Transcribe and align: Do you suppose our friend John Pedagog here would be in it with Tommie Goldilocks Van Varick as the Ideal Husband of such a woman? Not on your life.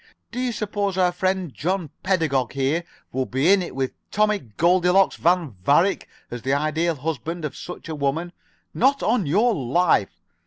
Do 0.31 0.39
you 0.39 0.51
suppose 0.51 0.97
our 0.97 1.11
friend 1.11 1.53
John 1.53 1.91
Pedagog 2.01 2.53
here 2.53 2.85
would 3.11 3.29
be 3.29 3.51
in 3.53 3.61
it 3.61 3.75
with 3.75 3.93
Tommie 4.09 4.51
Goldilocks 4.57 5.15
Van 5.15 5.51
Varick 5.63 6.07
as 6.31 6.41
the 6.41 6.53
Ideal 6.53 6.95
Husband 6.95 7.45
of 7.45 7.55
such 7.55 7.87
a 7.87 7.93
woman? 7.93 8.33
Not 8.73 9.03
on 9.03 9.27
your 9.27 9.53
life. 9.53 10.19